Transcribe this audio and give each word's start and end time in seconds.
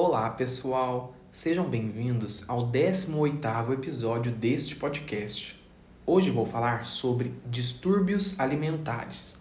Olá, 0.00 0.30
pessoal! 0.30 1.12
Sejam 1.32 1.68
bem-vindos 1.68 2.48
ao 2.48 2.70
18º 2.70 3.72
episódio 3.72 4.30
deste 4.30 4.76
podcast. 4.76 5.60
Hoje 6.06 6.30
vou 6.30 6.46
falar 6.46 6.84
sobre 6.84 7.34
distúrbios 7.44 8.38
alimentares. 8.38 9.40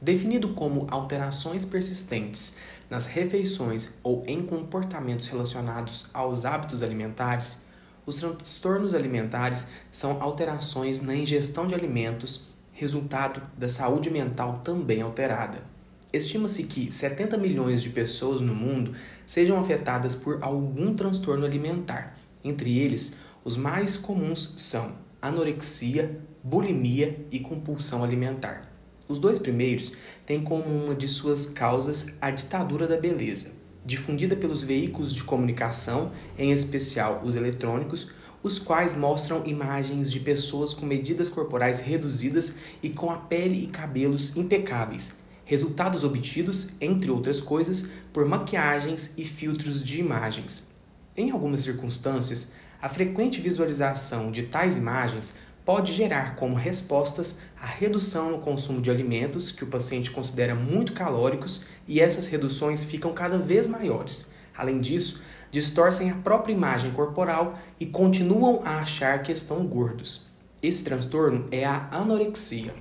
Definido 0.00 0.50
como 0.50 0.86
alterações 0.88 1.64
persistentes 1.64 2.58
nas 2.88 3.06
refeições 3.06 3.98
ou 4.04 4.22
em 4.24 4.46
comportamentos 4.46 5.26
relacionados 5.26 6.08
aos 6.14 6.44
hábitos 6.44 6.80
alimentares, 6.80 7.62
os 8.06 8.20
transtornos 8.20 8.94
alimentares 8.94 9.66
são 9.90 10.22
alterações 10.22 11.00
na 11.00 11.16
ingestão 11.16 11.66
de 11.66 11.74
alimentos, 11.74 12.46
resultado 12.70 13.42
da 13.58 13.68
saúde 13.68 14.10
mental 14.10 14.60
também 14.62 15.02
alterada. 15.02 15.71
Estima-se 16.12 16.64
que 16.64 16.92
70 16.92 17.38
milhões 17.38 17.82
de 17.82 17.88
pessoas 17.88 18.42
no 18.42 18.54
mundo 18.54 18.92
sejam 19.26 19.58
afetadas 19.58 20.14
por 20.14 20.42
algum 20.42 20.94
transtorno 20.94 21.46
alimentar. 21.46 22.18
Entre 22.44 22.78
eles, 22.78 23.16
os 23.42 23.56
mais 23.56 23.96
comuns 23.96 24.52
são 24.58 24.92
anorexia, 25.22 26.20
bulimia 26.44 27.24
e 27.30 27.40
compulsão 27.40 28.04
alimentar. 28.04 28.70
Os 29.08 29.18
dois 29.18 29.38
primeiros 29.38 29.94
têm 30.26 30.42
como 30.42 30.64
uma 30.64 30.94
de 30.94 31.08
suas 31.08 31.46
causas 31.46 32.08
a 32.20 32.30
ditadura 32.30 32.86
da 32.86 32.98
beleza, 32.98 33.52
difundida 33.84 34.36
pelos 34.36 34.62
veículos 34.62 35.14
de 35.14 35.24
comunicação, 35.24 36.12
em 36.38 36.52
especial 36.52 37.22
os 37.24 37.34
eletrônicos, 37.36 38.10
os 38.42 38.58
quais 38.58 38.94
mostram 38.94 39.46
imagens 39.46 40.10
de 40.10 40.20
pessoas 40.20 40.74
com 40.74 40.84
medidas 40.84 41.28
corporais 41.28 41.80
reduzidas 41.80 42.56
e 42.82 42.90
com 42.90 43.10
a 43.10 43.16
pele 43.16 43.64
e 43.64 43.66
cabelos 43.68 44.36
impecáveis, 44.36 45.21
resultados 45.44 46.04
obtidos, 46.04 46.70
entre 46.80 47.10
outras 47.10 47.40
coisas, 47.40 47.88
por 48.12 48.26
maquiagens 48.26 49.14
e 49.16 49.24
filtros 49.24 49.82
de 49.84 50.00
imagens. 50.00 50.70
Em 51.16 51.30
algumas 51.30 51.62
circunstâncias, 51.62 52.52
a 52.80 52.88
frequente 52.88 53.40
visualização 53.40 54.30
de 54.30 54.44
tais 54.44 54.76
imagens 54.76 55.34
pode 55.64 55.92
gerar 55.92 56.36
como 56.36 56.56
respostas 56.56 57.38
a 57.60 57.66
redução 57.66 58.32
no 58.32 58.38
consumo 58.38 58.80
de 58.80 58.90
alimentos 58.90 59.50
que 59.50 59.62
o 59.62 59.68
paciente 59.68 60.10
considera 60.10 60.54
muito 60.54 60.92
calóricos 60.92 61.64
e 61.86 62.00
essas 62.00 62.26
reduções 62.28 62.84
ficam 62.84 63.12
cada 63.12 63.38
vez 63.38 63.68
maiores. 63.68 64.30
Além 64.56 64.80
disso, 64.80 65.22
distorcem 65.50 66.10
a 66.10 66.16
própria 66.16 66.52
imagem 66.52 66.90
corporal 66.90 67.58
e 67.78 67.86
continuam 67.86 68.62
a 68.64 68.78
achar 68.78 69.22
que 69.22 69.30
estão 69.30 69.64
gordos. 69.66 70.26
Esse 70.62 70.82
transtorno 70.82 71.46
é 71.50 71.64
a 71.64 71.88
anorexia. 71.90 72.74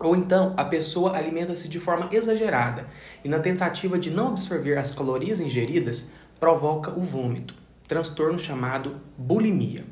Ou 0.00 0.14
então, 0.14 0.54
a 0.56 0.64
pessoa 0.64 1.16
alimenta-se 1.16 1.68
de 1.68 1.80
forma 1.80 2.08
exagerada 2.12 2.86
e, 3.24 3.28
na 3.28 3.40
tentativa 3.40 3.98
de 3.98 4.10
não 4.10 4.28
absorver 4.28 4.78
as 4.78 4.92
calorias 4.92 5.40
ingeridas, 5.40 6.10
provoca 6.38 6.96
o 6.96 7.02
vômito, 7.02 7.54
transtorno 7.86 8.38
chamado 8.38 9.00
bulimia. 9.16 9.84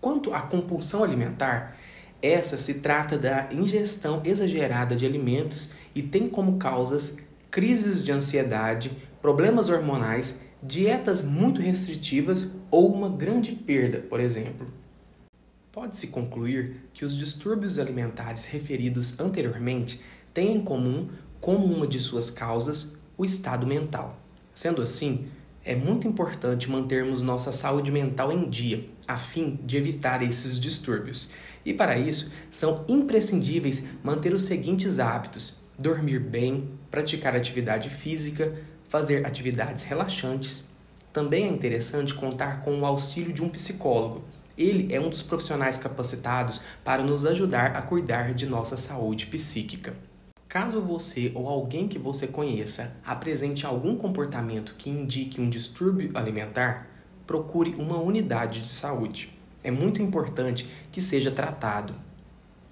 Quanto 0.00 0.32
à 0.32 0.40
compulsão 0.40 1.02
alimentar, 1.02 1.76
essa 2.20 2.56
se 2.56 2.74
trata 2.74 3.18
da 3.18 3.48
ingestão 3.52 4.22
exagerada 4.24 4.94
de 4.94 5.04
alimentos 5.04 5.70
e 5.92 6.02
tem 6.02 6.28
como 6.28 6.56
causas 6.56 7.18
crises 7.50 8.02
de 8.04 8.12
ansiedade, 8.12 8.92
problemas 9.20 9.68
hormonais, 9.68 10.42
dietas 10.62 11.22
muito 11.22 11.60
restritivas 11.60 12.48
ou 12.70 12.92
uma 12.92 13.08
grande 13.08 13.52
perda, 13.52 13.98
por 13.98 14.20
exemplo. 14.20 14.68
Pode-se 15.72 16.08
concluir 16.08 16.82
que 16.92 17.02
os 17.02 17.16
distúrbios 17.16 17.78
alimentares 17.78 18.44
referidos 18.44 19.18
anteriormente 19.18 20.02
têm 20.34 20.56
em 20.56 20.60
comum, 20.60 21.08
como 21.40 21.64
uma 21.64 21.86
de 21.86 21.98
suas 21.98 22.28
causas, 22.28 22.98
o 23.16 23.24
estado 23.24 23.66
mental. 23.66 24.20
Sendo 24.54 24.82
assim, 24.82 25.28
é 25.64 25.74
muito 25.74 26.06
importante 26.06 26.68
mantermos 26.68 27.22
nossa 27.22 27.52
saúde 27.52 27.90
mental 27.90 28.30
em 28.30 28.50
dia, 28.50 28.86
a 29.08 29.16
fim 29.16 29.58
de 29.64 29.78
evitar 29.78 30.22
esses 30.22 30.60
distúrbios. 30.60 31.30
E 31.64 31.72
para 31.72 31.96
isso, 31.96 32.30
são 32.50 32.84
imprescindíveis 32.86 33.86
manter 34.04 34.34
os 34.34 34.42
seguintes 34.42 34.98
hábitos: 34.98 35.62
dormir 35.78 36.20
bem, 36.20 36.68
praticar 36.90 37.34
atividade 37.34 37.88
física, 37.88 38.60
fazer 38.90 39.24
atividades 39.24 39.84
relaxantes. 39.84 40.66
Também 41.14 41.44
é 41.44 41.48
interessante 41.48 42.12
contar 42.12 42.60
com 42.60 42.78
o 42.78 42.84
auxílio 42.84 43.32
de 43.32 43.42
um 43.42 43.48
psicólogo. 43.48 44.22
Ele 44.56 44.92
é 44.94 45.00
um 45.00 45.08
dos 45.08 45.22
profissionais 45.22 45.76
capacitados 45.76 46.60
para 46.84 47.02
nos 47.02 47.24
ajudar 47.24 47.76
a 47.76 47.82
cuidar 47.82 48.34
de 48.34 48.46
nossa 48.46 48.76
saúde 48.76 49.26
psíquica. 49.26 49.94
Caso 50.48 50.82
você 50.82 51.32
ou 51.34 51.48
alguém 51.48 51.88
que 51.88 51.98
você 51.98 52.26
conheça 52.26 52.94
apresente 53.04 53.64
algum 53.64 53.96
comportamento 53.96 54.74
que 54.76 54.90
indique 54.90 55.40
um 55.40 55.48
distúrbio 55.48 56.10
alimentar, 56.14 56.86
procure 57.26 57.74
uma 57.78 57.98
unidade 57.98 58.60
de 58.60 58.70
saúde. 58.70 59.32
É 59.64 59.70
muito 59.70 60.02
importante 60.02 60.68
que 60.90 61.00
seja 61.00 61.30
tratado. 61.30 61.94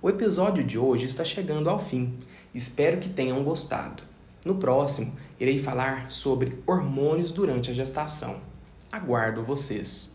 O 0.02 0.10
episódio 0.10 0.62
de 0.62 0.76
hoje 0.76 1.06
está 1.06 1.24
chegando 1.24 1.70
ao 1.70 1.78
fim. 1.78 2.16
Espero 2.54 2.98
que 2.98 3.08
tenham 3.08 3.42
gostado. 3.42 4.02
No 4.44 4.56
próximo, 4.56 5.14
irei 5.38 5.56
falar 5.56 6.10
sobre 6.10 6.62
hormônios 6.66 7.32
durante 7.32 7.70
a 7.70 7.74
gestação. 7.74 8.40
Aguardo 8.92 9.42
vocês. 9.42 10.14